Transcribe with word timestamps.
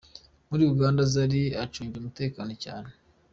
Muri 0.49 0.63
Uganda, 0.73 1.01
Zari 1.13 1.41
acungiwe 1.63 1.97
umutekano 1.99 2.51
cyane. 2.63 2.89